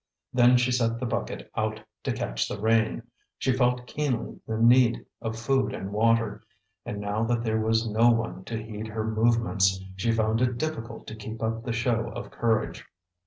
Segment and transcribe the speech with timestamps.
[0.33, 3.03] Then she set the bucket out to catch the rain.
[3.37, 6.41] She felt keenly the need of food and water;
[6.83, 11.05] and now that there was no one to heed her movements, she found it difficult
[11.05, 12.83] to keep up the show of courage.